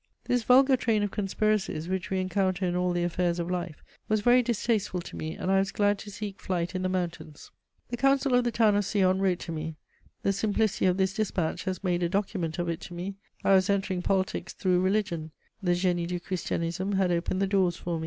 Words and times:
This 0.23 0.41
vulgar 0.41 0.77
train 0.77 1.03
of 1.03 1.11
conspiracies, 1.11 1.87
which 1.87 2.09
we 2.09 2.19
encounter 2.19 2.65
in 2.65 2.75
all 2.75 2.91
the 2.91 3.03
affairs 3.03 3.37
of 3.37 3.51
life, 3.51 3.83
was 4.09 4.21
very 4.21 4.41
distasteful 4.41 4.99
to 4.99 5.15
me, 5.15 5.35
and 5.35 5.51
I 5.51 5.59
was 5.59 5.71
glad 5.71 5.99
to 5.99 6.09
seek 6.09 6.41
flight 6.41 6.73
in 6.73 6.81
the 6.81 6.89
mountains. 6.89 7.51
The 7.91 7.97
council 7.97 8.33
of 8.33 8.43
the 8.43 8.49
town 8.51 8.75
of 8.75 8.83
Sion 8.83 9.19
wrote 9.21 9.37
to 9.41 9.51
me. 9.51 9.75
The 10.23 10.33
simplicity 10.33 10.87
of 10.87 10.97
this 10.97 11.13
despatch 11.13 11.65
has 11.65 11.83
made 11.83 12.01
a 12.01 12.09
document 12.09 12.57
of 12.57 12.67
it 12.67 12.81
to 12.81 12.95
me; 12.95 13.13
I 13.43 13.53
was 13.53 13.69
entering 13.69 14.01
politics 14.01 14.53
through 14.53 14.81
religion: 14.81 15.29
the 15.61 15.73
Génie 15.73 16.07
du 16.07 16.19
Christianisme 16.19 16.95
had 16.95 17.11
opened 17.11 17.39
the 17.39 17.45
doors 17.45 17.75
for 17.75 17.97
me. 17.99 17.99